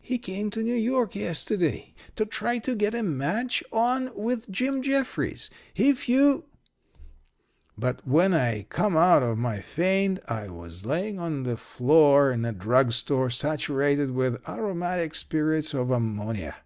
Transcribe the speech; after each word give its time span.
He 0.00 0.16
came 0.16 0.48
to 0.50 0.62
New 0.62 0.76
York 0.76 1.16
yesterday, 1.16 1.92
to 2.14 2.24
try 2.24 2.58
to 2.58 2.76
get 2.76 2.94
a 2.94 3.02
match 3.02 3.64
on 3.72 4.14
with 4.14 4.48
Jim 4.48 4.80
Jeffries. 4.80 5.50
If 5.74 6.08
you' 6.08 6.44
"But 7.76 8.06
when 8.06 8.32
I 8.32 8.62
come 8.68 8.96
out 8.96 9.24
of 9.24 9.38
my 9.38 9.58
faint 9.60 10.20
I 10.28 10.46
was 10.46 10.86
laying 10.86 11.18
on 11.18 11.42
the 11.42 11.56
floor 11.56 12.30
in 12.30 12.44
a 12.44 12.52
drug 12.52 12.92
store 12.92 13.28
saturated 13.28 14.12
with 14.12 14.36
aromatic 14.48 15.16
spirits 15.16 15.74
of 15.74 15.90
ammonia. 15.90 16.58